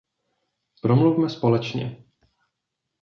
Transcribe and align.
Promluvme 0.81 1.29
společně. 1.29 2.03